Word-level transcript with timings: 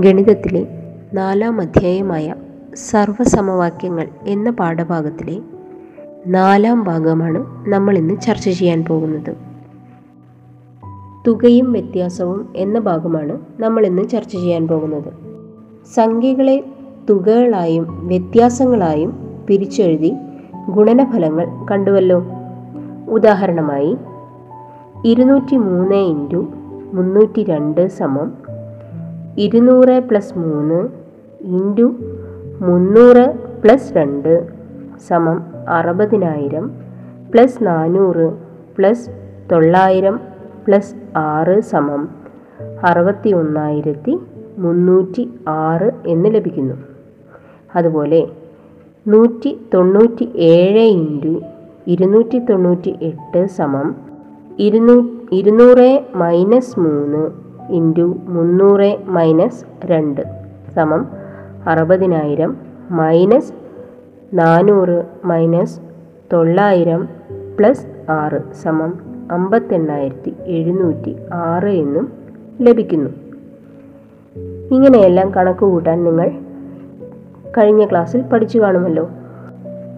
ഗണിതത്തിലെ 0.00 0.66
നാലാം 1.12 1.60
അധ്യായമായ 1.60 2.34
സർവസമവാക്യങ്ങൾ 2.74 4.08
എന്ന 4.26 4.50
പാഠഭാഗത്തിലെ 4.50 5.40
നാലാം 6.26 6.84
ഭാഗമാണ് 6.84 7.68
നമ്മൾ 7.68 7.98
ഇന്ന് 7.98 8.20
ചർച്ച 8.20 8.44
ചെയ്യാൻ 8.44 8.84
പോകുന്നത്. 8.84 9.36
തുകയും 11.26 11.72
വ്യത്യാസവും 11.72 12.52
എന്ന 12.56 12.78
ഭാഗമാണ് 12.78 13.38
നമ്മൾ 13.60 13.86
ഇന്ന് 13.86 14.08
ചർച്ച 14.08 14.32
ചെയ്യാൻ 14.32 14.68
പോകുന്നത്. 14.68 15.12
സംഖ്യകളെ 15.94 16.64
തുകകളായും 17.10 18.06
വ്യത്യാസങ്ങളായും 18.08 19.18
പിരിച്ചെഴുതി 19.48 20.14
ഗുണനഫലങ്ങൾ 20.70 21.66
കണ്ടുവല്ലോ. 21.70 22.24
ഉദാഹരണമായി 23.08 23.96
ഇരുന്നൂറ്റി 25.04 25.56
മൂന്ന് 25.56 25.94
ഇന്റു 25.94 26.48
മുന്നൂറ്റി 26.92 27.44
രണ്ട് 27.44 27.88
സമം 27.88 28.47
ഇരുന്നൂറ് 29.38 30.00
പ്ലസ് 30.00 30.38
മൂന്ന് 30.38 30.78
ഇന്റു 31.40 31.86
മുന്നൂറ് 32.60 33.24
പ്ലസ് 33.62 33.92
രണ്ട് 33.96 34.32
സമം 35.08 35.38
അറുപതിനായിരം 35.68 36.64
പ്ലസ് 37.30 37.66
നാനൂറ് 37.66 38.26
പ്ലസ് 38.78 39.10
തൊള്ളായിരം 39.52 40.16
പ്ലസ് 40.66 40.94
ആറ് 41.16 41.60
സമം 41.60 42.02
അറുപത്തി 42.84 43.30
ഒന്നായിരത്തി 43.32 44.18
മുന്നൂറ്റി 44.58 45.24
ആറ് 45.46 45.90
എന്ന് 46.06 46.34
ലഭിക്കുന്നു. 46.34 46.76
അതുപോലെ 47.74 48.26
നൂറ്റി 49.06 49.50
തൊണ്ണൂറ്റി 49.74 50.24
ഏഴ് 50.34 50.84
ഇന്റു 50.98 51.34
ഇരുന്നൂറ്റി 51.86 52.38
തൊണ്ണൂറ്റി 52.38 52.98
എട്ട് 53.00 53.46
സമം 53.46 53.88
ഇരുന്നൂ 54.58 54.96
ഇരുന്നൂറ് 55.32 56.02
മൈനസ് 56.14 56.80
മൂന്ന് 56.80 57.22
ഇന്റു 57.70 58.16
മുന്നൂറ് 58.26 58.96
മൈനസ് 59.06 59.64
രണ്ട് 59.84 60.20
സമം 60.74 61.06
അറുപതിനായിരം 61.66 62.56
മൈനസ് 62.90 63.52
നാനൂറ് 64.34 65.02
മൈനസ് 65.24 65.80
തൊള്ളായിരം 66.32 67.08
പ്ലസ് 67.58 68.10
ആറ് 68.10 68.52
സമം 68.62 68.98
അമ്പത്തെണ്ണായിരത്തി 69.32 70.34
എഴുന്നൂറ്റി 70.46 71.16
ആറ് 71.32 71.68
എന്നും 71.68 72.12
ലഭിക്കുന്നു. 72.60 73.10
ഇങ്ങനെയെല്ലാം 74.74 75.34
കണക്ക് 75.34 75.60
കൂട്ടാൻ 75.60 76.04
നിങ്ങൾ 76.04 76.30
കഴിഞ്ഞ 77.58 77.84
ക്ലാസ്സിൽ 77.84 78.22
പഠിച്ചു 78.22 78.58
കാണുമല്ലോ. 78.58 79.10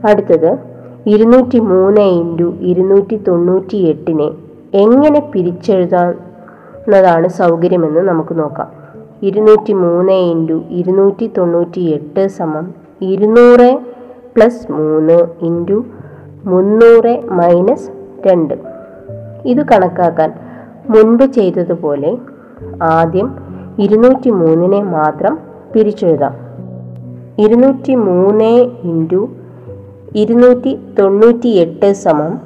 അടുത്തത് 0.09 0.59
ഇരുന്നൂറ്റി 1.07 1.59
മൂന്ന് 1.59 2.01
ഇന്റു 2.01 2.55
ഇരുന്നൂറ്റി 2.61 3.17
തൊണ്ണൂറ്റി 3.17 3.77
എട്ടിനെ 3.77 4.31
എങ്ങനെ 4.75 5.31
പിരിച്ചെഴുതാവുന്നതാണ് 6.87 7.29
സൗകര്യമെന്ന് 7.29 8.01
നമുക്ക് 8.01 8.39
നോക്കാം. 8.39 8.69
ഇരുന്നൂറ്റി 9.23 9.73
മൂന്ന് 9.73 10.13
ഇന്റു 10.13 10.63
ഇരുന്നൂറ്റി 10.71 11.31
തൊണ്ണൂറ്റി 11.39 11.81
എട്ട് 11.81 12.29
സമം 12.29 12.75
ഇരുന്നൂറ് 13.03 13.79
പ്ലസ് 14.37 14.73
മൂന്ന് 14.73 15.27
ഇന്റു 15.41 15.85
മുന്നൂറ് 16.45 17.21
മൈനസ് 17.31 17.91
രണ്ട്. 18.27 18.55
ഇത് 19.45 19.63
കണക്കാക്കാൻ 19.67 20.33
മുൻപ് 20.91 21.25
ചെയ്തതുപോലെ 21.25 22.19
ആദ്യം 22.83 23.29
ഇരുന്നൂറ്റി 23.79 24.31
മൂന്നിനെ 24.31 24.83
മാത്രം 24.83 25.39
പിരിച്ചെഴുതാം. 25.75 26.35
ഇരുന്നൂറ്റി 27.39 27.95
മൂന്ന് 27.95 28.53
ഇന്റു 28.85 29.29
ഇരുന്നൂറ്റി 30.17 30.79
തൊണ്ണൂറ്റി 30.99 31.49
എട്ട് 31.49 31.93
സമം 31.93 32.41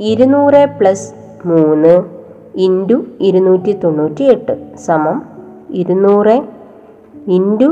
ഇരുന്നൂറ് 0.00 0.66
പ്ലസ് 0.80 1.14
മൂന്ന് 1.48 2.17
ഇന്റു 2.66 2.96
ഇരുന്നൂറ്റി 3.20 3.72
തൊണ്ണൂറ്റി 3.72 4.24
എട്ട് 4.24 4.54
സമം 4.76 5.18
ഇരുന്നൂറ് 5.72 6.36
ഇന്റു 7.26 7.68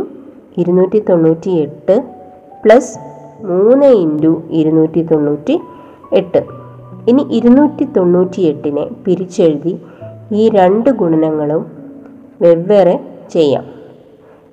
ഇരുന്നൂറ്റി 0.57 1.01
തൊണ്ണൂറ്റി 1.01 1.51
എട്ട് 1.51 1.97
പ്ലസ് 2.63 2.93
മൂന്ന് 3.43 3.87
ഇന്റു 3.87 4.43
ഇരുന്നൂറ്റി 4.51 5.03
തൊണ്ണൂറ്റി 5.03 5.55
എട്ട് 6.13 6.41
ഇനി 7.09 7.23
ഇരുന്നൂറ്റി 7.31 7.85
തൊണ്ണൂറ്റി 7.97 8.43
എട്ടിനെ 8.43 8.85
പിരിച്ചെഴുതി 9.05 9.73
ഈ 10.33 10.49
രണ്ട് 10.49 10.91
ഗുണനങ്ങളും 10.91 11.63
വെവ്വേറെ 12.41 12.97
ചെയ്യാം. 13.29 13.65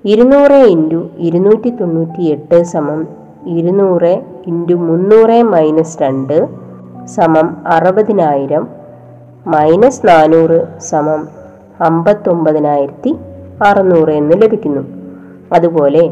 ഇരുന്നൂറ് 0.04 0.60
ഇന്റു 0.68 1.10
ഇരുന്നൂറ്റി 1.18 1.70
തൊണ്ണൂറ്റി 1.70 2.24
എട്ട് 2.24 2.64
സമം 2.64 3.02
ഇരുന്നൂറ് 3.48 4.14
ഇന്റു 4.48 4.74
മുന്നൂറ് 4.74 5.44
മൈനസ് 5.44 5.98
രണ്ട് 6.04 6.38
സമം 7.06 7.48
അറുപതിനായിരം 7.66 8.64
മൈനസ് 9.46 10.08
നാനൂറ് 10.08 10.68
സമം 10.78 11.22
അമ്പത്തൊമ്പതിനായിരത്തി 11.82 13.16
അറുന്നൂറ് 13.62 14.10
എന്ന് 14.10 14.42
ലഭിക്കുന്നു. 14.42 14.84
അതുപോലെ 15.54 16.04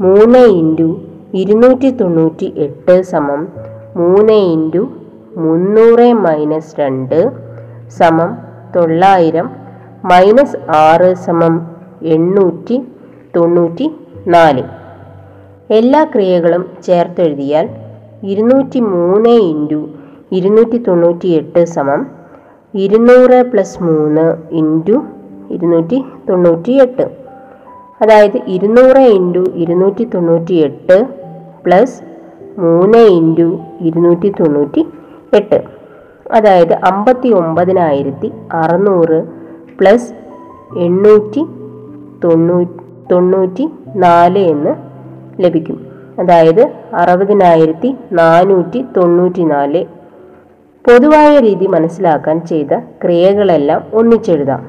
മൂന്ന് 0.00 0.38
ഇന്റു 0.38 1.00
ഇരുന്നൂറ്റി 1.34 1.90
തൊണ്ണൂറ്റി 1.90 2.52
എട്ട് 2.56 3.02
സമം 3.02 3.48
മൂന്ന് 3.96 4.32
ഇന്റു 4.32 4.88
മുന്നൂറ് 5.36 6.12
മൈനസ് 6.12 6.80
രണ്ട് 6.80 7.32
സമം 7.88 8.30
തൊള്ളായിരം 8.76 9.50
മൈനസ് 10.04 10.56
ആറ് 10.68 11.14
സമം 11.14 11.54
എണ്ണൂറ്റി 12.02 12.76
തൊണ്ണൂറ്റി 13.36 13.86
നാല്. 14.26 14.62
എല്ലാ 15.70 16.04
ക്രിയകളും 16.04 16.64
ചേർത്തെഴുതിയാൽ 16.86 17.68
ഇരുന്നൂറ്റി 18.22 18.80
മൂന്ന് 18.80 19.28
ഇന്റു 19.28 19.88
ഇരുന്നൂറ്റി 20.32 20.78
തൊണ്ണൂറ്റി 20.78 21.28
എട്ട് 21.28 21.64
സമം 21.64 22.19
ഇരുന്നൂറ് 22.74 23.50
പ്ലസ് 23.52 23.82
മൂന്ന് 23.82 24.24
ഇന്റു 24.50 24.96
ഇരുന്നൂറ്റി 25.50 26.04
തൊണ്ണൂറ്റി 26.28 26.72
എട്ട് 26.72 27.06
അതായത് 28.02 28.38
ഇരുന്നൂറ് 28.46 28.98
ഇന്റു 28.98 29.42
ഇരുന്നൂറ്റി 29.54 30.04
തൊണ്ണൂറ്റി 30.04 30.54
എട്ട് 30.54 31.06
പ്ലസ് 31.64 32.02
മൂന്ന് 32.58 32.98
ഇന്റു 32.98 33.60
ഇരുന്നൂറ്റി 33.80 34.28
തൊണ്ണൂറ്റി 34.40 34.86
എട്ട് 35.32 35.58
അതായത് 36.32 36.74
അമ്പത്തി 36.74 37.28
ഒമ്പതിനായിരത്തി 37.28 38.32
അറുന്നൂറ് 38.52 39.18
പ്ലസ് 39.78 40.14
എണ്ണൂറ്റി 40.78 41.42
തൊണ്ണൂ 42.24 42.58
തൊണ്ണൂറ്റി 43.10 43.64
നാല് 43.94 44.38
എന്ന് 44.38 44.72
ലഭിക്കും. 45.42 45.78
അതായത് 46.18 46.62
അറുപതിനായിരത്തി 46.94 47.96
നാനൂറ്റി 48.12 48.86
തൊണ്ണൂറ്റി 48.96 49.42
നാല് 49.42 49.99
പൊതുവായ 50.84 51.40
രീതി 51.40 51.66
മനസ്സിലാക്കാൻ 51.66 52.46
ചെയ്ത 52.46 52.72
ക്രിയകളെല്ലാം 53.02 53.82
ഒന്നിച്ചെഴുതാം. 53.92 54.62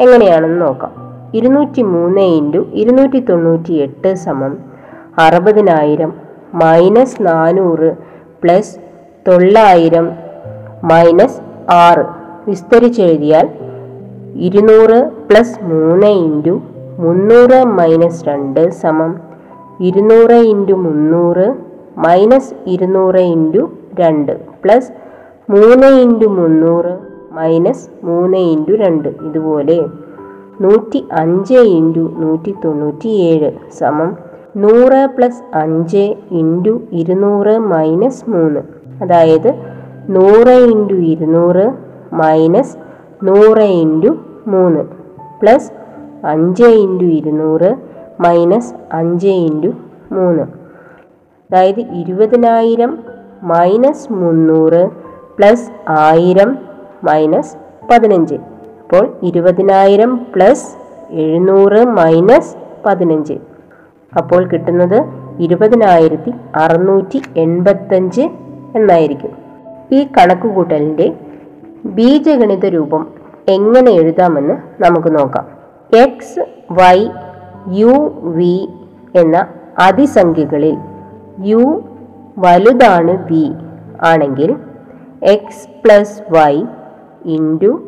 എങ്ങനെയാണെന്ന് 0.00 0.60
നോക്കാം. 0.66 0.92
ഇരുന്നൂറ്റി 1.34 1.82
മൂന്ന് 1.82 2.20
ഇന്റു 2.20 2.66
ഇരുന്നൂറ്റി 2.72 3.20
തൊണ്ണൂറ്റി 3.20 3.72
എട്ട് 3.72 4.14
സമം 4.14 4.52
അറുപതിനായിരം 5.18 6.12
മൈനസ് 6.54 7.22
നാനൂറ് 7.22 7.90
പ്ലസ് 8.42 8.74
തൊള്ളായിരം 9.28 10.06
മൈനസ് 10.82 11.40
ആറ് 11.68 12.04
വിസ്തരിച്ചെഴുതിയാൽ 12.48 13.46
ഇരുന്നൂറ് 14.34 14.98
പ്ലസ് 15.28 15.64
മൂന്ന് 15.64 16.06
ഇന്റു 16.06 16.62
മുന്നൂറ് 16.98 17.58
മൈനസ് 17.78 18.24
രണ്ട് 18.28 18.70
സമം 18.70 19.12
ഇരുന്നൂറ് 19.80 20.38
ഇന്റു 20.54 20.72
മുന്നൂറ് 20.72 21.46
മൈനസ് 21.98 22.54
ഇരുന്നൂറ് 22.66 23.22
ഇന്റു 23.36 23.70
രണ്ട് 24.00 24.32
പ്ലസ് 24.64 24.90
മൂന്ന് 25.50 25.86
ഇന്റു 25.86 26.26
മുന്നൂറ് 26.26 26.98
മൈനസ് 27.32 28.06
മൂന്ന് 28.06 28.36
ഇന്റു 28.36 28.72
രണ്ട്. 28.72 29.08
ഇതുപോലെ 29.08 29.86
നൂറ്റി 30.60 31.04
അഞ്ച് 31.12 31.54
ഇന്റു 31.54 32.14
നൂറ്റി 32.16 32.54
തൊണ്ണൂറ്റി 32.64 33.08
ഏഴ് 33.08 33.50
സമം 33.78 34.16
നൂറ് 34.56 35.06
പ്ലസ് 35.16 35.42
അഞ്ച് 35.54 36.14
ഇന്റു 36.30 36.80
ഇരുന്നൂറ് 36.92 37.58
മൈനസ് 37.58 38.30
മൂന്ന്. 38.30 38.60
അതായത് 39.02 39.54
നൂറ് 40.08 40.54
ഇന്റു 40.74 40.94
ഇരുന്നൂറ് 40.94 41.72
മൈനസ് 42.12 42.76
നൂറ് 43.22 43.66
ഇന്റു 43.82 44.16
മൂന്ന്. 44.46 44.84
പ്ലസ് 45.42 45.72
അഞ്ച് 46.26 46.64
ഇന്റു 46.64 47.04
ഇരുന്നൂറ് 47.04 47.74
മൈനസ് 48.20 48.74
അഞ്ച് 48.92 49.28
ഇന്റു 49.28 49.68
മൂന്ന്. 50.12 50.42
അതായത് 51.50 51.80
ഇരുപതിനായിരം 51.80 52.98
മൈനസ് 53.42 54.12
മുന്നൂറ് 54.12 55.07
പ്ലസ് 55.38 55.66
ആയിരം 55.88 56.58
മൈനസ് 57.04 57.56
പതിനഞ്ച്. 57.90 58.34
അപ്പോൾ 58.82 59.04
ഇരുപതിനായിരം 59.22 60.16
പ്ലസ് 60.34 60.68
എഴുന്നൂറ് 61.10 61.80
മൈനസ് 61.98 62.56
പതിനഞ്ച്. 62.86 63.36
അപ്പോൾ 64.18 64.44
കിട്ടുന്നത് 64.44 64.98
ഇരുപതിനായിരത്തി 65.38 66.32
അറുന്നൂറ്റി 66.54 67.22
എൺപത്തഞ്ച് 67.36 68.24
എന്നായിരിക്കും. 68.74 69.32
ഈ 69.92 70.08
കണക്കുകൂട്ടലിന്റെ 70.16 71.06
ബീജഗണിത 71.84 72.66
രൂപം 72.66 73.06
എങ്ങനെ 73.48 73.90
എഴുതാമെന്ന് 73.90 74.56
നമുക്ക് 74.82 75.18
നോക്കാം. 75.18 75.46
എക്സ് 76.04 76.40
വൈ 76.72 76.98
യു 77.80 77.94
വി 78.22 78.68
എന്ന 79.14 79.46
അതിസംഖ്യകളിൽ 79.78 80.76
യു 81.50 81.82
വലുതാണ് 82.38 83.14
വി 83.30 83.52
ആണെങ്കിൽ 84.02 84.50
x 85.22 85.68
plus 85.84 86.22
y 86.30 86.64
into 87.24 87.80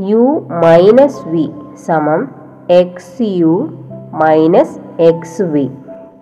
u 0.00 0.46
minus 0.50 1.28
v 1.28 1.50
സമം 1.86 2.28
x 2.70 3.22
u 3.22 3.68
minus 4.12 5.02
x 5.02 5.42
v 5.42 5.70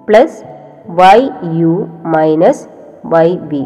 plus 0.09 0.45
y 0.89 1.29
u 1.45 1.87
minus 2.05 2.69
y 3.05 3.37
v 3.37 3.65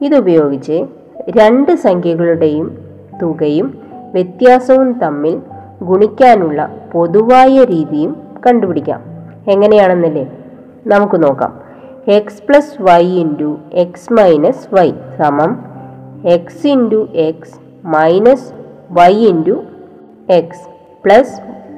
ഇതുപയോഗിച്ച് 0.00 0.86
രണ്ട് 1.30 1.72
സംഖ്യകളുടെയും 1.72 2.78
തുകയും 3.22 3.78
വ്യത്യാസവും 4.12 4.98
തമ്മിൽ 4.98 5.40
ഗുണിക്കാനുള്ള 5.82 6.74
പൊതുവായ 6.92 7.64
രീതിയും 7.64 8.16
കണ്ടുപിടിക്കാം. 8.46 9.02
എങ്ങനെയാണെന്നല്ലേ? 9.48 10.32
നമുക്ക് 10.86 11.22
നോക്കാം. 11.22 11.69
X 12.08 12.42
plus 12.42 12.82
y 12.82 13.02
into 13.16 13.58
x 13.74 14.12
minus 14.12 14.74
y 14.74 14.88
സമം 15.18 15.52
x 16.24 16.66
into 16.66 17.08
x 17.18 17.56
minus 17.84 18.48
y 18.92 19.12
into 19.12 19.56
x 20.28 20.64
plus 21.04 21.34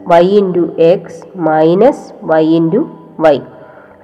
y 0.06 0.22
into 0.22 0.64
x 0.82 1.22
minus 1.36 2.12
y 2.22 2.44
into 2.44 2.80
y 3.20 3.36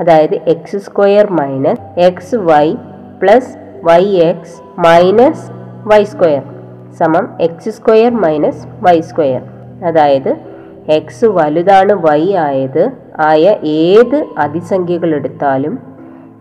അതായത് 0.01 0.35
x 0.49 0.77
square 0.77 1.27
minus 1.33 1.81
x 2.01 2.37
y 2.37 2.67
plus 3.21 3.53
y 3.83 4.03
x 4.03 4.59
minus 4.79 5.45
y 5.87 6.05
square 6.05 6.45
സമം 7.01 7.29
x 7.41 7.69
square 7.69 8.11
minus 8.11 8.63
y 8.83 9.01
square 9.01 9.43
അതായത് 9.85 10.37
X 10.89 11.25
വലുതാണ് 11.25 11.93
Y 11.93 12.33
ആയത് 12.37 12.85
ആയ 13.21 13.45
ഏത് 13.65 14.25
അതിസംഖ്യകൾ 14.39 15.15
എടുത്താലും 15.15 15.75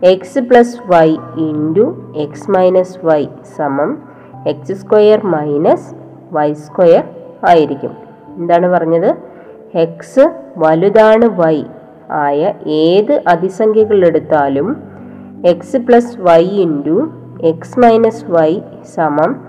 x 0.02 0.38
plus 0.38 0.76
y 0.86 1.16
into 1.36 2.12
x 2.16 2.50
minus 2.50 3.06
y 3.06 3.26
സമം 3.56 3.98
x 4.46 4.72
square 4.72 5.26
minus 5.26 5.94
y 6.32 6.52
square 6.52 7.04
ആയിരിക്കും. 7.48 7.96
എന്താണ് 8.36 8.68
പറഞ്ഞത്? 8.68 9.16
എക്സ് 9.74 10.32
വലുതാണ് 10.56 11.24
വൈ 11.24 11.64
ആയ 12.10 12.54
ഏത് 12.66 13.22
അതിസംഖ്യകൾ 13.28 14.06
എടുത്താലും 14.06 14.82
x 15.46 15.76
plus 15.76 16.20
y 16.20 16.44
into 16.44 17.12
x 17.42 17.80
minus 17.80 18.24
y 18.28 18.60
സമം 18.94 19.44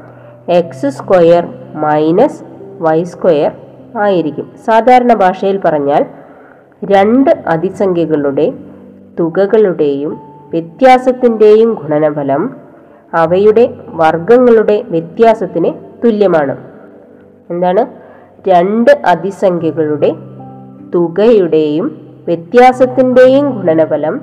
x 0.48 0.88
square 0.88 1.46
minus 1.74 2.44
y 2.80 3.04
square 3.04 3.52
ആയിരിക്കും. 3.98 4.52
സാധാരണ 4.66 5.14
ഭാഷയിൽ 5.14 5.60
പറഞ്ഞാൽ 5.66 6.06
രണ്ട് 6.84 7.30
അതിസംഖ്യകളുടെ 7.48 8.54
തുകകളുടെയും 9.20 10.29
വ്യത്യാസത്തിന്റെയും 10.50 11.74
ഗുണനഫലം 11.74 12.56
അവയുടെ 13.14 13.74
വർഗങ്ങളുടെ 13.88 14.82
വ്യത്യാസത്തിന് 14.82 15.74
തുല്യമാണ്. 16.04 16.58
എന്താണ്? 17.50 17.86
രണ്ട് 18.50 19.02
അതിസംഖ്യകളുടെ 19.06 20.12
തുകയുടെയും 20.96 22.02
വ്യത്യാസത്തിന്റെയും 22.28 23.50
ഗുണനഫലം 23.50 24.22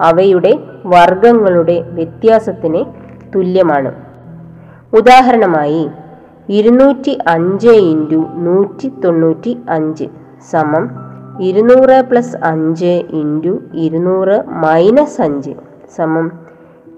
അവയുടെ 0.00 0.58
വർഗങ്ങളുടെ 0.86 1.80
വ്യത്യാസത്തിന് 1.80 2.84
തുല്യമാണ്. 3.34 3.94
ഉദാഹരണമായി 4.92 5.88
ഇരുന്നൂറ്റി 6.48 7.18
അഞ്ച് 7.28 7.68
ഇന്റു 7.68 8.26
നൂറ്റി 8.34 8.92
തൊണ്ണൂറ്റി 9.04 9.58
അഞ്ച് 9.70 10.04
സമം 10.50 11.07
ഇരുന്നൂറ് 11.40 12.02
പ്ലസ് 12.02 12.36
അഞ്ച് 12.42 13.02
ഇന്റു 13.10 13.60
ഇരുന്നൂറ് 13.74 14.42
മൈനസ് 14.46 15.22
അഞ്ച് 15.22 15.50
സമം 15.96 16.32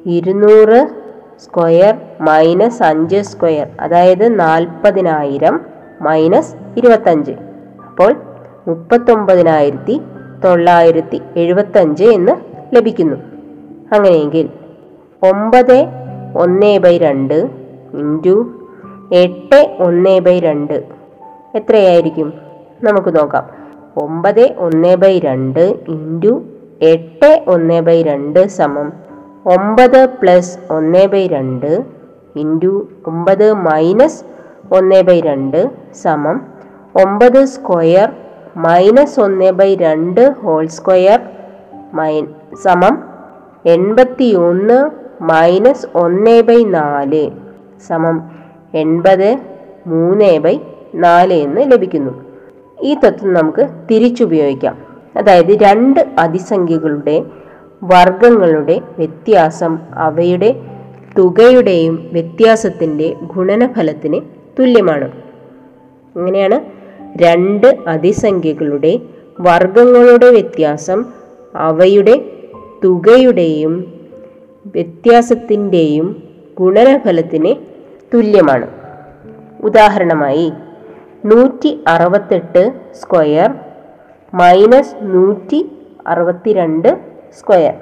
ഇരുന്നൂറ് 0.07 0.89
സ്ക്വയർ 1.39 1.95
മൈനസ് 2.21 2.83
അഞ്ച് 2.83 3.17
സ്ക്വയർ 3.17 3.69
അതായത് 3.81 4.41
നാൽപ്പതിനായിരം 4.41 5.61
മൈനസ് 6.01 6.55
ഇരുപത്തഞ്ച്. 6.77 7.33
അപ്പോൾ 7.89 8.17
മുപ്പത്തൊമ്പതിനായിരത്തി 8.69 10.01
തൊള്ളായിരത്തി 10.45 11.21
എഴുപത്തഞ്ച് 11.37 12.05
എന്ന് 12.05 12.33
ലഭിക്കുന്നു. 12.77 13.17
അങ്ങനെയെങ്കിൽ 13.93 14.51
ഒമ്പത് 15.23 15.87
ഒന്ന് 16.37 16.79
ബൈ 16.79 16.99
രണ്ട് 16.99 17.35
ഇന്റു 17.95 18.51
എട്ട് 19.13 19.77
ഒന്ന് 19.81 20.21
ബൈ 20.21 20.41
രണ്ട് 20.41 20.83
എത്രയായിരിക്കും? 21.55 22.35
നമുക്ക് 22.83 23.19
നോക്കാം. 23.19 23.60
ഒമ്പത് 23.97 24.55
ഒന്ന് 24.59 24.97
ബൈ 24.97 25.19
രണ്ട് 25.19 25.61
ഇന്റു 25.89 26.43
എട്ട് 26.81 27.43
ഒന്ന് 27.47 27.83
ബൈ 27.83 28.03
രണ്ട് 28.03 28.49
സമം 28.49 28.93
ഒമ്പത് 29.45 30.07
പ്ലസ് 30.07 30.59
ഒന്ന് 30.71 31.07
ബൈ 31.09 31.27
രണ്ട് 31.27 31.85
ഇന്റു 32.37 32.89
ഒമ്പത് 33.07 33.55
മൈനസ് 33.55 34.25
ഒന്ന് 34.73 35.03
ബൈ 35.03 35.21
രണ്ട് 35.21 35.71
സമം 35.93 36.41
ഒമ്പത് 36.95 37.45
സ്ക്വയർ 37.45 38.13
മൈനസ് 38.57 39.21
ഒന്ന് 39.21 39.51
ബൈ 39.53 39.75
രണ്ട് 39.75 40.31
ഹോൾ 40.31 40.67
സ്ക്വയർ 40.67 41.21
മൈ 41.95 42.23
സമം 42.63 43.03
എൺപത്തി 43.65 44.35
ഒന്ന് 44.35 44.91
മൈനസ് 45.21 45.87
ഒന്ന് 45.95 46.43
ബൈ 46.43 46.65
നാല് 46.65 47.31
സമം 47.89 48.31
എൺപത് 48.75 49.39
മൂന്ന് 49.87 50.39
ബൈ 50.39 50.61
നാല് 50.95 51.33
എന്ന് 51.33 51.73
ലഭിക്കുന്നു. 51.73 52.30
ഈ 52.83 52.95
തത്വം 52.95 53.35
നമുക്ക് 53.35 53.69
തിരിച്ചുപയോഗിക്കാം. 53.91 54.79
അതായത് 55.17 55.57
രണ്ട് 55.57 56.01
അതിസംഖ്യകളുടെ 56.19 57.23
വർഗങ്ങളുടെ 57.85 58.81
വ്യത്യാസം 58.99 59.79
അവയുടെ 59.95 60.55
തുകയുടെയും 61.19 62.11
വ്യത്യാസത്തിന്റെ 62.13 63.15
ഗുണനഫലത്തിന് 63.37 64.21
തുല്യമാണ്. 64.59 65.13
ഇങ്ങനെയാണ് 66.17 66.61
രണ്ട് 67.17 67.77
അതിസംഖ്യകളുടെ 67.87 69.01
വർഗങ്ങളുടെ 69.41 70.31
വ്യത്യാസം 70.31 71.05
അവയുടെ 71.57 72.25
തുകയുടെയും 72.85 73.93
വ്യത്യാസത്തിന്റെയും 74.67 76.23
ഗുണനഫലത്തിന് 76.59 77.55
തുല്യമാണ്. 78.15 78.67
ഉദാഹരണമായി 79.65 80.53
നൂറ്റി 81.25 81.85
അറുപത്തെട്ട് 81.89 82.73
സ്ക്വയർ 83.01 83.55
മൈനസ് 84.35 84.97
നൂറ്റി 85.01 85.73
അറുപത്തിരണ്ട് 86.07 86.99
സ്ക്വയർ 87.41 87.75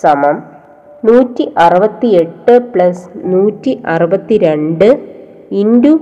സമം 0.00 0.42
നൂറ്റി 1.04 1.52
അറുപത്തി 1.58 2.06
എട്ട് 2.06 2.58
പ്ലസ് 2.72 3.08
നൂറ്റി 3.16 3.82
അറുപത്തി 3.86 4.38
രണ്ട് 4.38 5.00
ഇന്റു 5.50 5.98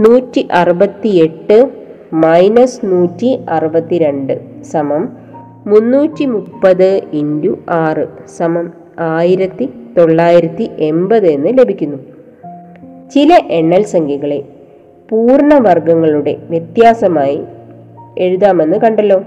നൂറ്റി 0.00 0.48
അറുപത്തി 0.52 1.08
എട്ട് 1.08 1.70
മൈനസ് 2.12 2.80
നൂറ്റി 2.84 3.44
അറുപത്തി 3.48 3.98
രണ്ട് 3.98 4.62
സമം 4.62 5.16
മുന്നൂറ്റി 5.66 6.24
മുപ്പത് 6.24 7.00
ഇന്റു 7.12 7.58
ആറ് 7.68 8.28
സമം 8.36 8.72
ആയിരത്തി 8.98 9.70
തൊള്ളായിരത്തി 9.98 10.70
എൺപത് 10.78 11.26
എന്ന് 11.26 11.58
ലഭിക്കുന്നു. 11.58 11.98
ചില 13.10 13.40
എണ്ണൽ 13.46 13.82
സംഖ്യകളെ 13.84 14.57
പൂർണവർഗങ്ങളുടെ 15.10 16.36
വ്യത്യാസമായി 16.50 17.42
എഴുതാമെന്ന് 18.18 18.78
കണ്ടല്ലോ. 18.78 19.22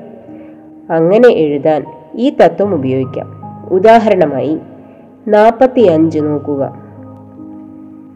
അങ്ങനെ 0.89 1.29
എഴുതാൻ 1.29 1.85
ഈ 2.15 2.29
തത്വം 2.29 2.73
ഉപയോഗിക്കാം. 2.73 3.41
ഉദാഹരണമായി 3.71 4.59
നാൽപ്പത്തി 5.27 5.81
അഞ്ച് 5.81 6.19
നോക്കുക. 6.19 6.75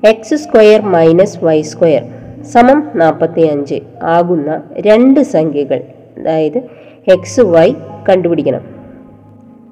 X 0.08 0.36
square 0.36 0.82
minus 0.82 1.44
y 1.44 1.62
square 1.62 2.04
സമം 2.44 2.92
നാൽപ്പത്തി 2.96 3.42
അഞ്ച് 3.42 3.80
ആകുന്ന 4.04 4.64
രണ്ട് 4.74 5.20
സംഖ്യകൾ 5.20 5.82
അതായത് 6.18 6.58
എക്സ് 7.08 7.42
വൈ 7.42 7.74
കണ്ടുപിടിക്കണം. 8.10 8.62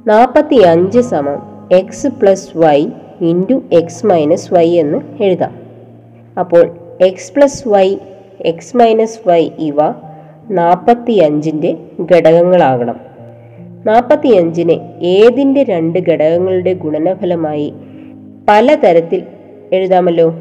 നാൽപ്പത്തി 0.07 0.55
അഞ്ച് 0.55 0.99
സമം 0.99 1.67
x 1.71 2.07
plus 2.07 2.57
y 2.57 2.87
into 3.21 3.61
x 3.73 4.05
minus 4.05 4.53
y 4.53 4.71
എന്ന് 4.77 5.23
എഴുതാം. 5.23 5.55
അപ്പോൾ 6.39 6.82
x 7.01 7.33
plus 7.33 7.67
y 7.67 7.95
x 8.41 8.77
minus 8.77 9.27
y 9.27 9.49
ഇവ 9.59 9.75
നാൽപ്പത്തി 10.49 11.11
അഞ്ചിന്റെ 11.11 11.77
ഘടകങ്ങളാകണം. 12.11 12.99
നാൽപ്പത്തി 13.85 14.27
അഞ്ചിന് 14.27 15.03
ഏതിന്റെ 15.03 15.63
രണ്ട് 15.63 15.99
ഘടകങ്ങളുടെ 15.99 16.73
ഗുണനഫലമായി 16.73 17.73
പലതരത്തിൽ 18.47 19.23
എഴുതാമല്ലോ? 19.73 20.35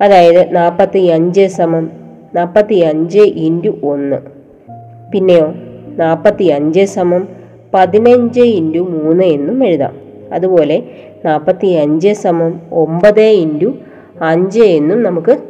അതായത് 0.00 0.56
നാൽപ്പത്തി 0.56 0.98
അഞ്ച് 0.98 1.46
സമം 1.46 1.90
നാൽപ്പത്തി 2.34 2.74
അഞ്ച് 2.74 3.18
ഇന്റു 3.18 3.70
ഒന്ന്. 3.82 4.16
പിന്നെയോ 5.12 5.54
നാൽപ്പത്തി 5.96 6.44
അഞ്ച് 6.44 6.84
സമം 6.84 7.28
പതിനഞ്ച് 7.74 8.40
ഇന്റു 8.40 8.78
മൂന്ന് 8.78 9.24
എന്നും 9.24 9.64
എഴുതാം. 9.64 9.96
അതുപോലെ 10.32 10.82
നാൽപ്പത്തി 11.24 11.66
അഞ്ച് 11.66 12.08
സമം 12.08 12.60
ഒമ്പത് 12.72 13.20
ഇന്റു 13.20 13.74
അഞ്ച് 14.22 14.60
എന്നും 14.60 15.02
നമുക്ക് 15.02 15.49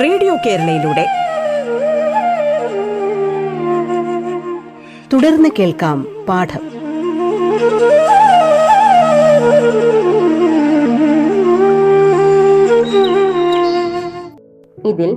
റേഡിയോ 0.00 0.36
കേരളയിലൂടെ. 0.46 1.06
തുടർന്ന് 5.12 5.48
കേൾക്കാം 5.58 6.06
പാഠം. 6.28 6.64
ഇതിൽ 14.84 15.16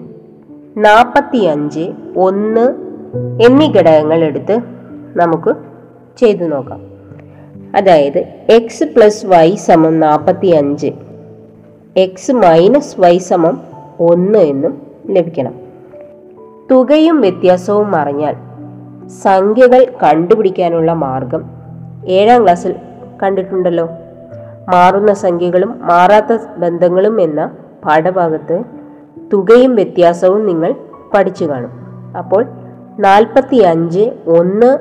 നാൽപ്പത്തി 0.78 1.38
അഞ്ച് 1.38 1.92
ഒന്ന് 2.18 2.66
എന്നീ 3.44 3.72
ഘടകങ്ങൾ 3.72 4.24
എടുത്ത് 4.24 4.60
നമുക്ക് 5.16 5.56
ചെയ്തു 6.18 6.44
നോക്കാം. 6.44 6.82
അതായത് 7.76 8.18
എക്സ് 8.50 8.84
പ്ലസ് 8.84 9.26
വൈ 9.26 9.56
സമം 9.56 10.00
നാൽപ്പത്തി 10.00 10.48
അഞ്ച് 10.48 10.92
എക്സ് 11.98 12.32
മൈനസ് 12.32 13.02
വൈ 13.02 13.18
സമം 13.18 13.75
ഒന്ന് 14.00 14.40
എന്നും 14.40 14.82
ലഭിക്കണം. 15.10 15.54
തുകയും 16.72 17.22
വ്യത്യാസവും 17.22 17.96
അറിഞ്ഞാൽ 17.96 18.36
സംഖ്യകൾ 19.08 19.86
കണ്ടുപിടിക്കാനുള്ള 20.04 20.94
മാർഗം 20.94 21.44
ഏഴാം 22.08 22.44
ക്ലാസ്സിൽ 22.44 22.76
കണ്ടിട്ടുണ്ടല്ലോ. 23.24 23.86
മാറുന്ന 24.70 25.14
സംഖ്യകളും 25.14 25.80
മാറാത്ത 25.82 26.38
ബന്ധങ്ങളും 26.58 27.22
എന്ന 27.22 27.52
പാഠഭാഗത്ത് 27.86 28.64
തുകയും 29.34 29.76
വ്യത്യാസവും 29.76 30.46
നിങ്ങൾ 30.46 30.76
പഠിച്ചു 31.14 31.46
കാണും. 31.46 31.72
അപ്പോൾ 32.18 32.46
നാൽപ്പത്തി 33.00 33.56
അഞ്ച് 33.56 34.12
ഒന്ന് 34.28 34.78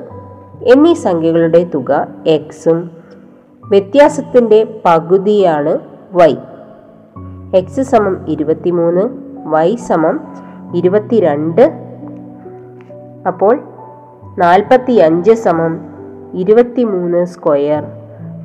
എന്നീ 0.63 0.93
സംഖ്യകളുടെ 0.93 1.69
തുക 1.73 2.07
എക്സും 2.27 2.91
വ്യത്യാസത്തിന്റെ 3.69 4.81
പകുതിയാണ് 4.85 5.77
വൈ 6.11 6.35
എക്സ് 7.55 7.81
സമം 7.81 8.15
ഇരുപത്തിമൂന്ന് 8.27 9.03
വൈ 9.53 9.75
സമം 9.75 10.15
ഇരുപത്തിരണ്ട്. 10.75 11.61
അപ്പോൾ 13.27 13.59
നാൽപ്പത്തി 14.37 14.93
അഞ്ച് 14.93 15.31
സമം 15.31 15.73
ഇരുപത്തിമൂന്ന് 16.33 17.25
സ്ക്വയർ 17.25 17.83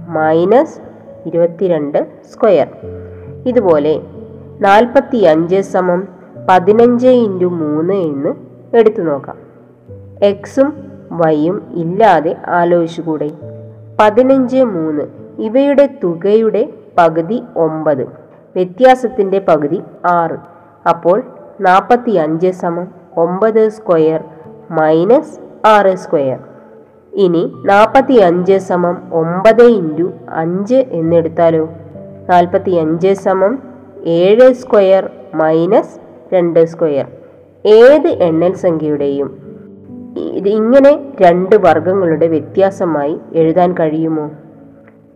മൈനസ് 0.09 0.81
ഇരുപത്തിരണ്ട് 1.27 2.07
സ്ക്വയർ 2.33 2.69
ഇതുപോലെ 3.47 3.95
നാൽപ്പത്തി 4.61 5.17
അഞ്ച് 5.17 5.61
സമം 5.61 6.09
പതിനഞ്ച് 6.49 7.09
ഇന്റു 7.09 7.47
മൂന്ന് 7.47 7.93
എന്ന് 7.93 8.33
എടുത്തു 8.77 9.03
നോക്കാം. 9.03 9.37
എക്സും 10.23 10.73
വൈയും 11.13 11.57
ഇല്ലാതെ 11.75 12.37
ആലോചിച്ചുകൂടെ? 12.49 13.31
പതിനഞ്ച് 14.01 14.63
മൂന്ന് 14.75 15.03
ഇവയുടെ 15.39 15.87
തുകയുടെ 16.05 16.73
പകുതി 16.99 17.43
ഒമ്പത്. 17.57 18.20
വ്യത്യാസത്തിന്റെ 18.57 19.39
പകുതി 19.39 19.83
ആറ്. 20.07 20.37
അപ്പോൾ 20.89 21.23
നാൽപ്പത്തി 21.61 22.11
അഞ്ച് 22.11 22.51
സമം 22.51 22.89
ഒമ്പത് 23.17 23.69
സ്ക്വയർ 23.69 24.25
മൈനസ് 24.71 25.39
ആറ് 25.67 25.97
സ്ക്വയർ. 25.97 26.39
ഇനി 27.13 27.53
നാൽപ്പത്തി 27.65 28.13
അഞ്ച് 28.13 28.59
സമം 28.59 29.03
ഒമ്പത് 29.13 29.63
ഇന്റു 29.63 30.13
അഞ്ച് 30.29 30.75
എന്നെടുത്താലോ? 30.75 31.69
നാൽപ്പത്തി 32.31 32.71
അഞ്ച് 32.71 33.15
സമം 33.15 33.59
ഏഴ് 34.07 34.53
സ്ക്വയർ 34.53 35.11
മൈനസ് 35.35 36.01
രണ്ട് 36.35 36.65
സ്ക്വയർ. 36.65 37.07
ഏത് 37.67 38.09
എണ്ണൽ 38.09 38.53
സംഖ്യയുടെയും 38.53 39.51
ഇത് 40.19 40.49
ഇങ്ങനെ 40.49 41.13
രണ്ട് 41.21 41.57
വർഗങ്ങളുടെ 41.57 42.27
വ്യത്യാസമായി 42.27 43.21
എഴുതാൻ 43.35 43.73
കഴിയുമോ? 43.73 44.31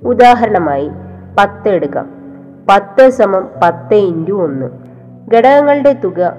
ഉദാഹരണമായി 0.04 0.90
പത്ത് 1.38 1.68
എടുക്കാം. 1.68 2.13
പത്ത് 2.68 3.10
സമം 3.10 3.48
പത്ത് 3.62 3.94
ഇന്റു 3.94 4.32
ഒന്ന്. 4.32 4.66
ഘടകങ്ങളുടെ 5.34 5.92
തുക 5.92 6.36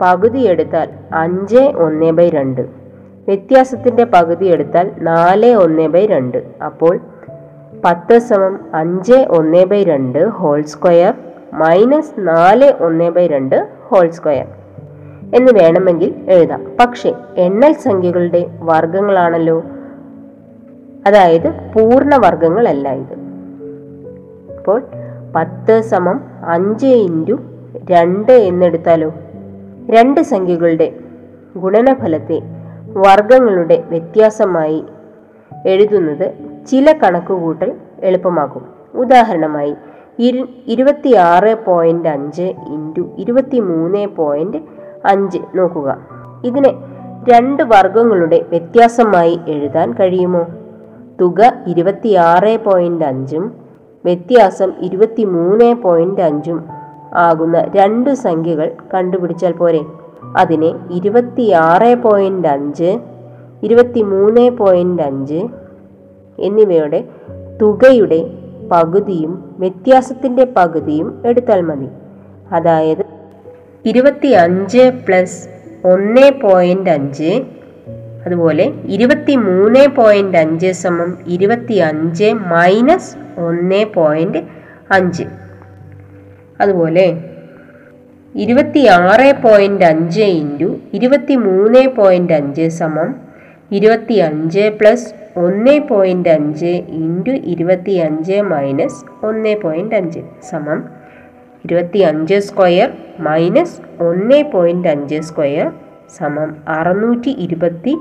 പകുതി 0.00 0.38
എടുത്താൽ 0.38 0.88
അഞ്ച് 1.14 1.58
ഒന്ന് 1.58 2.10
ബൈ 2.10 2.30
രണ്ട്. 2.30 2.60
വ്യത്യാസത്തിന്റെ 3.28 4.04
പകുതി 4.04 4.46
എടുത്താൽ 4.46 4.90
നാല് 4.98 5.54
ഒന്ന് 5.54 5.88
ബൈ 5.88 6.06
രണ്ട്. 6.06 6.38
അപ്പോൾ 6.64 7.00
പത്ത് 7.84 8.18
സമം 8.18 8.60
അഞ്ച് 8.74 9.12
ഒന്ന് 9.12 9.64
ബൈ 9.64 9.84
രണ്ട് 9.84 10.28
ഹോൾ 10.28 10.62
സ്ക്വയർ 10.62 11.14
മൈനസ് 11.52 12.14
നാല് 12.18 12.72
ഒന്ന് 12.80 13.10
ബൈ 13.10 13.26
രണ്ട് 13.26 13.68
ഹോൾ 13.86 14.10
സ്ക്വയർ. 14.10 14.46
എന്ന് 15.34 15.52
വേണമെങ്കിൽ 15.52 16.14
എഴുതാം. 16.28 16.64
പക്ഷേ 16.80 17.14
എണ്ണൽ 17.36 17.72
സംഖ്യകളുടെ 17.72 18.50
വർഗങ്ങളാണല്ലോ 18.60 19.62
അതായത് 21.06 21.50
പൂർണ 21.50 22.16
വർഗങ്ങളല്ല 22.16 22.92
ഇത്. 22.92 23.14
അപ്പോൾ 24.58 24.82
പത്ത് 25.36 25.80
സമം 25.80 26.20
അഞ്ച് 26.44 26.86
ഇന്റു 26.86 27.38
രണ്ട് 27.90 28.32
എന്നെടുത്താലോ? 28.32 29.14
രണ്ട് 29.90 30.20
സംഖ്യകളുടെ 30.20 30.92
ഗുണനഫലത്തെ 31.56 32.42
വർഗങ്ങളുടെ 32.96 33.82
വ്യത്യാസമായി 33.88 34.84
എഴുതുന്നത് 35.66 36.32
ചില 36.66 36.92
കണക്കുകൂട്ടൽ 36.92 37.72
എളുപ്പമാക്കും. 38.02 38.66
ഉദാഹരണമായി 38.94 39.74
ഇരു 40.18 40.48
ഇരുപത്തിയാറ് 40.66 41.64
പോയിന്റ് 41.64 42.08
അഞ്ച് 42.08 42.42
ഇന്റു 42.42 43.10
ഇരുപത്തി 43.18 43.60
മൂന്ന് 43.60 44.06
പോയിന്റ് 44.06 44.56
അഞ്ച് 45.04 45.38
നോക്കുക. 45.54 45.98
ഇതിനെ 46.44 46.74
രണ്ട് 47.28 47.62
വർഗങ്ങളുടെ 47.62 48.44
വ്യത്യാസമായി 48.48 49.40
എഴുതാൻ 49.48 49.92
കഴിയുമോ? 49.92 50.46
തുക 51.20 51.52
ഇരുപത്തിയാറ് 51.66 52.64
പോയിന്റ് 52.64 53.04
അഞ്ചും 53.04 53.52
വ്യത്യാസം 54.08 54.70
ഇരുപത്തി 54.86 55.24
മൂന്ന് 55.34 55.68
പോയിന്റ് 55.84 56.22
അഞ്ചും 56.22 56.58
ആകുന്ന 57.26 57.58
രണ്ട് 57.76 58.10
സംഖ്യകൾ 58.26 58.68
കണ്ടുപിടിച്ചാൽ 58.94 59.52
പോരെ. 59.60 59.82
അതിനെ 60.36 60.70
ഇരുപത്തിയാറ് 60.96 61.92
പോയിന്റ് 62.02 62.48
അഞ്ച് 62.48 62.90
ഇരുപത്തി 63.66 64.02
മൂന്ന് 64.12 64.44
പോയിന്റ് 64.60 65.02
അഞ്ച് 65.02 65.40
എന്നിവയുടെ 66.38 67.00
തുകയുടെ 67.60 68.20
പകുതിയും 68.72 69.32
വ്യത്യാസത്തിന്റെ 69.62 70.44
പകുതിയും 70.56 71.08
എടുത്താൽ 71.24 71.60
മതി. 71.60 71.88
അതായത് 72.52 73.04
ഇരുപത്തി 73.84 74.30
അഞ്ച് 74.44 74.84
പ്ലസ് 75.06 75.38
ഒന്ന് 75.92 76.26
പോയിന്റ് 76.42 76.90
അഞ്ച് 76.90 77.30
അതുപോലെ 78.26 78.64
ഇരുപത്തി 78.86 79.34
മൂന്ന് 79.38 79.82
പോയിന്റ് 79.88 80.38
അഞ്ച് 80.38 80.70
സമം 80.74 81.10
ഇരുപത്തി 81.26 81.76
അഞ്ച് 81.80 82.28
മൈനസ് 82.52 83.10
ഒന്ന് 83.38 83.80
പോയിന്റ് 83.94 84.40
അഞ്ച്. 84.90 85.24
അതുപോലെ 86.60 87.06
ഇരുപത്തി 88.34 88.80
ആറ് 88.96 89.28
പോയിന്റ് 89.42 89.84
അഞ്ച് 89.84 90.26
ഇന്റു 90.40 90.68
ഇരുപത്തി 90.92 91.34
മൂന്ന് 91.36 91.82
പോയിന്റ് 91.96 92.34
അഞ്ച് 92.34 92.66
സമം 92.70 93.10
ഇരുപത്തി 93.70 94.16
അഞ്ച് 94.20 94.64
പ്ലസ് 94.78 95.08
ഒന്ന് 95.36 95.74
പോയിന്റ് 95.88 96.30
അഞ്ച് 96.30 96.72
ഇന്റു 97.00 97.32
ഇരുപത്തി 97.44 97.94
അഞ്ച് 97.98 98.36
മൈനസ് 98.42 99.00
ഒന്ന് 99.24 99.52
പോയിന്റ് 99.56 99.96
അഞ്ച് 99.96 100.20
സമം 100.50 100.78
ഇരുപത്തി 101.64 102.00
അഞ്ച് 102.02 102.36
സ്ക്വയർ 102.40 102.88
മൈനസ് 103.20 103.76
ഒന്ന് 104.00 104.38
പോയിന്റ് 104.52 104.88
അഞ്ച് 104.88 105.18
സ്ക്വയർ 105.20 105.68
സമം 106.16 106.56
അറുന്നൂറ്റി 106.68 107.30
ഇരുപത്തി 107.30 107.96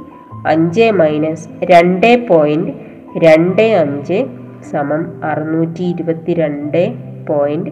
അഞ്ച് 0.47 0.91
മൈനസ് 0.91 1.49
രണ്ട് 1.63 2.27
പോയിന്റ് 2.27 2.71
രണ്ട് 3.17 3.61
അഞ്ച് 3.61 4.25
സമം 4.71 5.23
അറുന്നൂറ്റി 5.23 5.83
ഇരുപത്തി 5.83 6.33
രണ്ട് 6.33 6.93
പോയിന്റ് 7.29 7.69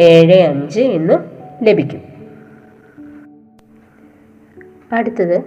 ഏഴ് 0.00 0.40
അഞ്ച് 0.40 0.80
എന്ന് 0.80 1.14
ലഭിക്കും. 1.62 2.00
അടുത്തത് 4.92 5.42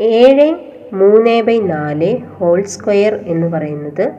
ഏഴ് 0.00 0.54
മൂന്ന് 0.92 1.42
ബൈ 1.42 1.60
നാല് 1.60 2.18
ഹോൾ 2.18 2.62
സ്ക്വയർ 2.62 3.14
എന്ന് 3.14 3.46
പറയുന്നത് 3.46 4.12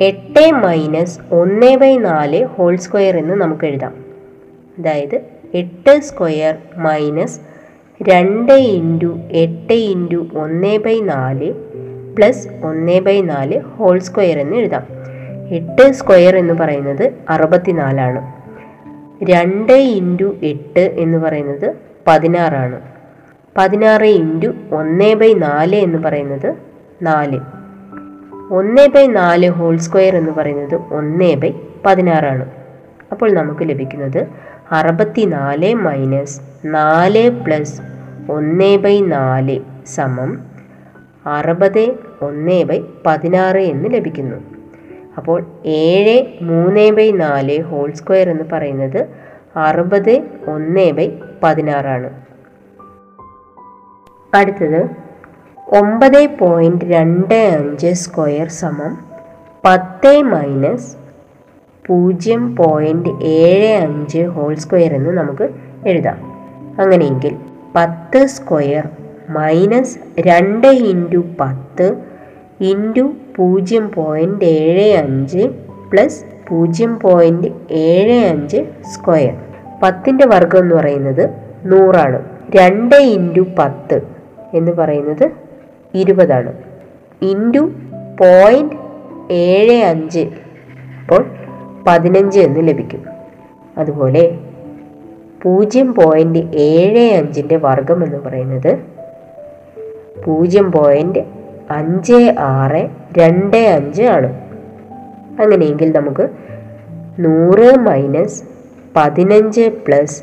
എട്ട് 0.00 0.50
മൈനസ് 0.50 1.20
ഒന്ന് 1.30 1.76
ബൈ 1.76 1.98
നാല് 1.98 2.44
ഹോൾ 2.44 2.76
സ്ക്വയർ 2.76 3.16
എന്ന് 3.16 3.34
നമുക്ക് 3.34 3.64
എഴുതാം. 3.64 3.94
അതായത് 4.78 5.20
എട്ട് 5.54 6.00
സ്ക്വയർ 6.00 6.58
മൈനസ് 6.76 7.40
രണ്ട് 8.08 8.52
ഇന്റു 8.52 9.18
എട്ട് 9.30 9.72
ഇന്റു 9.72 10.26
ഒന്ന് 10.34 10.78
ബൈ 10.78 11.00
നാല് 11.00 11.54
പ്ലസ് 12.16 12.48
ഒന്ന് 12.64 13.00
ബൈ 13.00 13.20
നാല് 13.20 13.60
ഹോൾ 13.60 13.98
സ്ക്വയർ 13.98 14.38
എന്ന് 14.38 14.56
എഴുതാം. 14.56 14.86
എട്ട് 15.48 15.92
സ്ക്വയർ 15.92 16.36
എന്ന് 16.36 16.54
പറയുന്നത് 16.54 17.12
അറുപത്തിനാലാണ്. 17.28 18.32
രണ്ട് 19.24 19.72
ഇന്റു 19.72 20.36
എട്ട് 20.42 20.80
എന്ന് 20.80 21.18
പറയുന്നത് 21.18 21.74
പതിനാറാണ്. 22.06 22.80
പതിനാറ് 23.58 24.04
ഇന്റു 24.04 24.48
ഒന്ന് 24.72 25.14
ബൈ 25.14 25.34
നാല് 25.34 25.76
എന്ന് 25.76 25.98
പറയുന്നത് 25.98 26.54
നാല്. 27.02 27.40
ഒന്ന് 28.50 28.88
ബൈ 28.88 29.06
നാല് 29.06 29.50
ഹോൾ 29.50 29.76
സ്ക്വയർ 29.76 30.16
എന്ന് 30.16 30.32
പറയുന്നത് 30.32 30.74
ഒന്ന് 30.74 31.34
ബൈ 31.34 31.52
പതിനാറാണ്. 31.86 32.61
അപ്പോൾ 33.12 33.32
നമുക്ക് 33.32 33.68
ലഭിക്കുന്നത് 33.68 34.28
അറുപത്തി 34.70 35.24
നാല് 35.24 35.74
മൈനസ് 35.74 36.40
നാല് 36.64 37.30
പ്ലസ് 37.44 37.82
ഒന്ന് 38.32 38.76
ബൈ 38.76 39.00
നാല് 39.00 39.60
സമം 39.86 40.30
അറുപത് 41.26 41.84
ഒന്ന് 42.22 42.64
ബൈ 42.64 42.80
പതിനാറ് 43.06 43.56
എന്ന് 43.56 43.88
ലഭിക്കുന്നു. 43.94 44.38
അപ്പോൾ 45.16 45.44
ഏഴ് 45.66 46.16
മൂന്ന് 46.42 46.90
ബൈ 46.90 47.10
നാല് 47.10 47.62
ഹോൾ 47.62 47.92
സ്ക്വയർ 47.92 48.30
എന്ന് 48.30 48.44
പറയുന്നത് 48.52 49.08
അറുപത് 49.56 50.14
ഒന്ന് 50.48 50.90
ബൈ 50.90 51.08
പതിനാറാണ്. 51.42 52.10
അടുത്തത് 54.34 54.82
ഒമ്പത് 55.80 56.38
പോയിന്റ് 56.38 56.84
രണ്ട് 56.84 57.34
അഞ്ച് 57.34 57.92
സ്ക്വയർ 57.92 58.48
സമം 58.48 58.92
പത്ത് 59.64 60.12
മൈനസ് 60.22 61.01
പൂജ്യം 61.92 62.56
പോയിന്റ് 62.56 63.24
ഏഴ് 63.24 63.76
അഞ്ച് 63.76 64.18
ഹോൾ 64.18 64.54
സ്ക്വയർ 64.54 64.94
എന്ന് 64.94 65.10
നമുക്ക് 65.10 65.48
എഴുതാം. 65.86 66.18
അങ്ങനെയെങ്കിൽ 66.80 67.36
പത്ത് 67.74 68.26
സ്ക്വയർ 68.26 68.88
മൈനസ് 69.28 69.98
രണ്ട് 70.20 70.66
ഇന്റു 70.66 71.24
പത്ത് 71.40 71.96
ഇന്റു 72.60 73.12
പൂജ്യം 73.36 73.90
പോയിന്റ് 73.94 74.44
ഏഴ് 74.44 74.96
അഞ്ച് 74.96 75.48
പ്ലസ് 75.92 76.24
പൂജ്യം 76.48 77.00
പോയിന്റ് 77.00 77.48
ഏഴ് 77.70 78.26
അഞ്ച് 78.26 78.66
സ്ക്വയർ 78.94 79.34
പത്തിന്റെ 79.82 80.26
വർഗം 80.26 80.58
എന്ന് 80.58 80.74
പറയുന്നത് 80.74 81.30
നൂറാണ്. 81.64 82.24
രണ്ട് 82.56 82.96
ഇന്റു 82.96 83.46
പത്ത് 83.58 84.00
എന്ന് 84.54 84.72
പറയുന്നത് 84.72 85.30
ഇരുപതാണ്. 85.94 86.52
ഇന്റു 87.22 87.60
പോയിന്റ് 88.20 88.74
ഏഴ് 89.32 89.82
അഞ്ച് 89.82 90.26
അപ്പോൾ 91.00 91.41
പതിനഞ്ച് 91.86 92.40
എന്ന് 92.40 92.68
ലഭിക്കും. 92.68 93.04
അതുപോലെ 93.78 94.38
പൂജ്യം 95.42 95.94
പോയിന്റ് 95.94 96.38
ഏഴ് 96.54 97.12
അഞ്ചിന്റെ 97.12 97.56
വർഗം 97.56 98.04
എന്ന് 98.04 98.18
പറയുന്നത് 98.18 98.78
പൂജ്യം 100.26 100.72
പോയിന്റ് 100.72 101.18
അഞ്ച് 101.70 102.34
ആറ് 102.38 102.88
രണ്ട് 103.18 103.56
അഞ്ച് 103.56 104.02
ആണ്. 104.02 104.40
അങ്ങനെയെങ്കിൽ 105.40 105.92
നമുക്ക് 105.96 106.28
നൂറ് 107.18 107.78
മൈനസ് 107.78 108.44
പതിനഞ്ച് 108.96 109.70
പ്ലസ് 109.86 110.22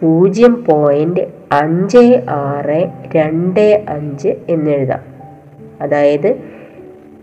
പൂജ്യം 0.00 0.64
പോയിന്റ് 0.64 1.20
അഞ്ച് 1.52 2.22
ആറ് 2.28 2.90
രണ്ട് 3.16 3.84
അഞ്ച് 3.88 4.28
എന്നെഴുതാം 4.28 5.00
അതായത് 5.80 6.36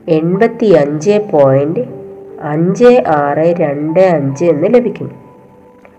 എൺപത്തി 0.08 0.66
അഞ്ച് 0.66 1.20
പോയിന്റ് 1.32 2.03
അഞ്ച് 2.44 3.04
ആറ് 3.08 3.56
രണ്ട് 3.60 4.00
അഞ്ച് 4.00 4.46
എന്ന് 4.46 4.68
ലഭിക്കും. 4.74 5.12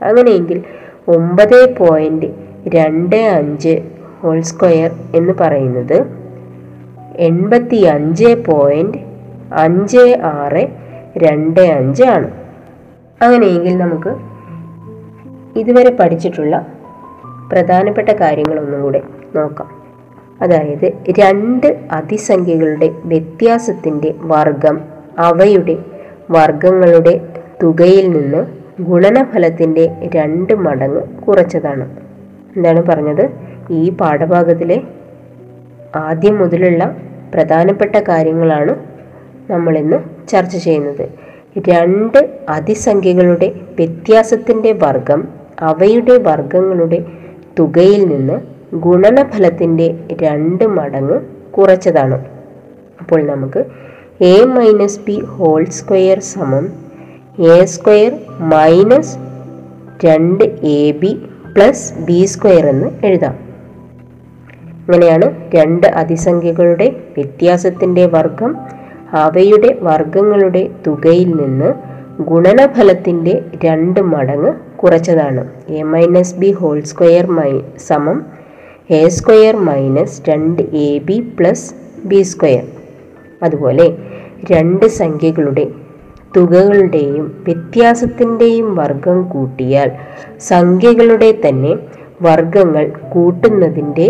അങ്ങനെയെങ്കിൽ 0.02 0.62
ഒമ്പത് 1.08 1.76
പോയിന്റ് 1.76 2.26
രണ്ട് 2.68 3.16
അഞ്ച് 3.16 3.82
ഹോൾ 4.20 4.40
സ്ക്വയർ 4.40 4.90
എന്ന് 5.14 5.32
പറയുന്നത് 5.40 6.06
എൺപത്തി 7.16 7.76
അഞ്ച് 7.76 8.44
പോയിന്റ് 8.48 8.98
അഞ്ച് 9.52 10.20
ആറ് 10.22 10.68
രണ്ട് 11.16 11.60
അഞ്ച് 11.60 12.02
ആണ്. 12.02 12.30
അങ്ങനെയെങ്കിൽ 13.22 13.78
നമുക്ക് 13.78 14.14
ഇതുവരെ 15.58 15.90
പഠിച്ചിട്ടുള്ള 15.90 16.66
പ്രധാനപ്പെട്ട 17.52 18.08
കാര്യങ്ങളൊന്നും 18.08 18.82
കൂടെ 18.82 19.02
നോക്കാം. 19.36 19.70
അതായത് 20.42 20.92
രണ്ട് 21.18 21.80
അതിസംഖ്യകളുടെ 21.92 22.90
വ്യത്യാസത്തിന്റെ 23.04 24.14
വർഗം 24.22 24.80
അവയുടെ 25.18 25.76
വർഗങ്ങളുടെ 26.30 27.20
തുകയിൽ 27.62 28.10
നിന്ന് 28.10 28.40
ഗുണനഫലത്തിന്റെ 28.82 29.96
രണ്ട് 30.14 30.54
മടങ്ങ് 30.54 31.00
കുറച്ചതാണ്. 31.20 31.84
എന്താണ് 32.56 32.82
പറഞ്ഞത്? 32.82 33.24
ഈ 33.70 33.90
പാഠഭാഗത്തിലെ 33.90 34.82
ആദ്യം 35.96 36.38
മുതലുള്ള 36.38 36.96
പ്രധാനപ്പെട്ട 37.34 37.96
കാര്യങ്ങളാണ് 37.96 38.72
നമ്മളിന്ന് 39.50 40.28
ചർച്ച 40.28 40.56
ചെയ്യുന്നത്. 40.56 41.08
രണ്ട് 41.68 42.18
അതിസംഖ്യകളുടെ 42.48 43.48
വ്യത്യാസത്തിന്റെ 43.48 44.72
വർഗം 44.72 45.28
അവയുടെ 45.60 46.18
വർഗങ്ങളുടെ 46.18 47.06
തുകയിൽ 47.58 48.08
നിന്ന് 48.08 48.36
ഗുണനഫലത്തിന്റെ 48.76 49.94
രണ്ട് 50.22 50.64
മടങ്ങ് 50.64 51.20
കുറച്ചതാണ്. 51.50 52.18
അപ്പോൾ 53.00 53.26
നമുക്ക് 53.26 53.66
a 54.20 54.44
minus 54.44 55.00
b 55.00 55.20
whole 55.20 55.64
square 55.64 56.18
സമം. 56.20 56.64
എ 57.38 57.64
സ്ക്വയർ 57.64 58.12
മൈനസ് 58.40 59.16
രണ്ട് 60.06 60.44
a 60.62 60.90
b 60.90 61.26
plus 61.54 61.94
b 62.04 62.24
square 62.24 62.66
എന്ന് 62.66 63.06
എഴുതാം. 63.06 63.34
ഇങ്ങനെയാണ് 64.86 65.48
രണ്ട് 65.54 65.86
അതിസംഖ്യകളുടെ 65.86 66.88
വ്യത്യാസത്തിന്റെ 67.16 68.06
വർഗം 68.06 68.56
അവയുടെ 69.12 69.78
വർഗങ്ങളുടെ 69.80 70.70
തുകയിൽ 70.86 71.30
നിന്ന് 71.36 71.74
ഗുണനഫലത്തിന്റെ 72.22 73.42
രണ്ട് 73.64 74.00
മടങ്ങ് 74.00 74.52
കുറച്ചതാണ്. 74.76 75.50
A 75.68 75.82
minus 75.82 76.34
b 76.34 76.52
whole 76.52 76.80
square 76.80 77.26
my 77.26 77.60
സമം. 77.76 78.26
എ 78.90 79.08
സ്ക്വയർ 79.08 79.56
മൈനസ് 79.56 80.22
രണ്ട് 80.28 80.62
a 80.62 80.98
b 80.98 81.20
plus 81.38 81.74
b 82.04 82.22
square 82.22 82.73
അതുപോലെ 83.44 83.96
രണ്ട് 84.52 84.86
സംഖ്യകളുടെ 84.86 85.66
തുകകളുടെയും 86.36 87.42
വ്യത്യാസത്തിന്റെയും 87.44 88.76
വർഗം 88.76 89.22
കൂട്ടിയാൽ 89.22 89.92
സംഖ്യകളുടെ 90.38 91.34
തന്നെ 91.48 91.78
വർഗങ്ങൾ 92.22 92.92
കൂട്ടുന്നതിന്റെ 93.12 94.06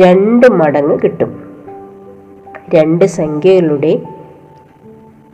രണ്ട് 0.00 0.46
മടങ്ങ് 0.46 0.98
കിട്ടും. 1.04 1.32
രണ്ട് 2.74 3.04
സംഖ്യകളുടെ 3.04 3.92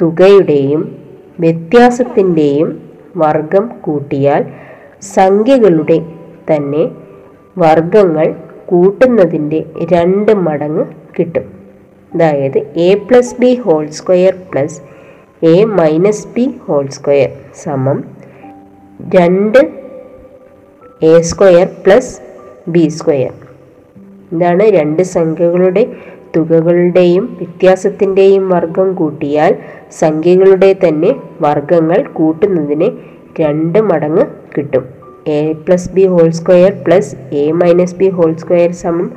തുകയുടെയും 0.03 0.97
വ്യത്യാസത്തിന്റെയും 1.41 2.83
വർഗം 3.17 3.71
കൂട്ടിയാൽ 3.81 4.43
സംഖ്യകളുടെ 5.01 5.99
തന്നെ 6.51 6.91
വർഗങ്ങൾ 7.59 8.35
കൂട്ടുന്നതിന്റെ 8.67 9.65
രണ്ട് 9.93 10.33
മടങ്ങ് 10.47 10.85
കിട്ടും. 11.19 11.60
അതായത് 12.13 12.59
a 12.77 12.95
plus 13.09 13.35
b 13.35 13.55
whole 13.55 13.87
square 13.91 14.35
plus 14.53 14.79
a 15.47 15.65
minus 15.65 16.27
b 16.35 16.55
whole 16.67 16.87
square 16.89 17.31
സമം 17.55 17.99
രണ്ട് 19.15 19.61
a 21.03 21.23
square 21.23 21.69
plus 21.85 22.13
b 22.69 22.89
square 22.89 23.33
ഇതാണ് 24.33 24.65
രണ്ട് 24.71 25.03
സംഖ്യകളുടെ 25.03 25.85
തുകകളുടെയും 26.37 27.25
വ്യത്യാസത്തിന്റെയും 27.39 28.49
വർഗം 28.49 28.95
കൂട്ടിയാൽ 28.95 29.53
സംഖ്യകളുടെ 29.91 30.77
തന്നെ 30.85 31.11
വർഗങ്ങൾ 31.41 32.03
കൂട്ടുന്നതിന് 32.13 32.89
രണ്ട് 33.41 33.83
മടങ്ങ് 33.83 34.25
കിട്ടും. 34.55 34.85
A 35.27 35.53
plus 35.53 35.91
b 35.91 36.07
whole 36.07 36.31
square 36.31 36.73
plus 36.85 37.17
a 37.33 37.53
minus 37.53 37.95
b 37.95 38.09
whole 38.09 38.33
square 38.35 38.73
സമം 38.73 39.09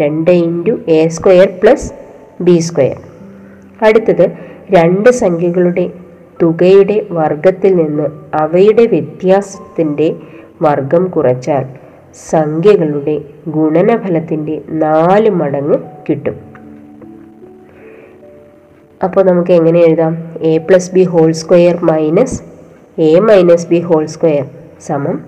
രണ്ട് 0.00 0.30
into 0.30 0.78
a 0.88 1.08
square 1.08 1.48
plus 1.60 1.88
b 2.40 2.58
square. 2.58 2.96
അടുത്തത് 3.84 4.30
രണ്ട് 4.70 5.08
സംഖ്യകളുടെ 5.08 5.90
തുകയുടെ 6.42 7.06
വർഗത്തിൽ 7.10 7.76
നിന്ന് 7.76 8.08
അവയുടെ 8.34 8.86
വ്യത്യാസത്തിന്റെ 8.86 10.16
വർഗം 10.62 11.06
കുറച്ചാൽ 11.06 11.66
സംഖ്യകളുടെ 12.30 13.20
ഗുണനഫലത്തിന്റെ 13.48 14.62
നാല് 14.68 15.30
മടങ്ങ് 15.30 15.78
കിട്ടും. 16.08 16.40
അപ്പോൾ 19.04 19.24
നമുക്ക് 19.24 19.50
എങ്ങനെ 19.50 19.80
എഴുതാം? 19.80 20.16
A 20.40 20.58
plus 20.58 20.94
b 20.94 21.04
whole 21.04 21.32
square 21.32 21.84
minus 21.84 22.42
a 23.00 23.20
minus 23.20 23.68
b 23.68 23.80
whole 23.80 24.06
square 24.06 24.44
സമം 24.80 25.24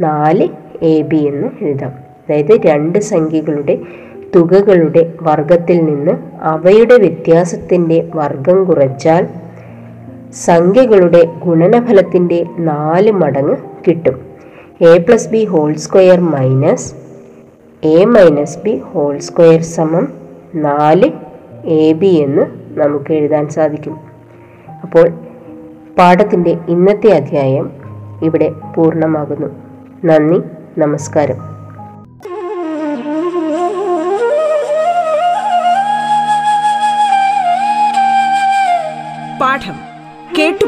നാല് 0.00 0.48
എ 0.82 1.02
ബി 1.02 1.16
എന്ന് 1.16 1.64
എഴുതാം. 1.64 1.90
അതായത് 1.90 2.60
രണ്ട് 2.66 2.98
സംഖ്യകളുടെ 2.98 3.78
തുകകളുടെ 4.34 5.12
വർഗത്തിൽ 5.22 5.84
നിന്ന് 5.84 6.12
അവയുടെ 6.42 6.96
വ്യത്യാസത്തിന്റെ 6.98 8.10
വർഗം 8.14 8.64
കുറച്ചാൽ 8.64 9.28
സംഖ്യകളുടെ 10.32 11.24
ഗുണനഫലത്തിന്റെ 11.24 12.46
നാല് 12.58 13.10
മടങ്ങ് 13.10 13.56
കിട്ടും. 13.88 14.20
A 14.82 14.98
plus 14.98 15.28
b 15.28 15.44
whole 15.44 15.72
square 15.72 16.20
minus 16.20 16.94
a 17.86 18.04
minus 18.04 18.58
b 18.64 18.76
whole 18.76 19.18
square 19.18 19.60
സമം 19.60 20.08
നാല് 20.54 21.10
എ 21.64 21.92
ബി 21.92 22.06
എന്ന് 22.06 22.46
നമുക്ക് 22.80 23.12
എഴുതാൻ 23.12 23.48
സാധിക്കും. 23.48 24.00
അപ്പോൾ 24.82 25.10
പാഠത്തിന്റെ 25.98 26.56
ഇന്നത്തെ 26.68 27.10
അധ്യായം 27.10 27.70
ഇവിടെ 28.22 28.52
പൂർണമാകുന്നു. 28.76 29.46
നന്ദി 30.04 30.42
നമസ്കാരം. 30.78 31.49